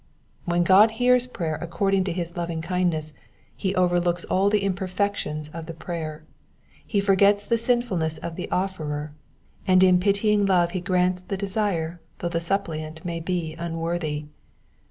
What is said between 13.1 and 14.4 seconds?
be unworthy.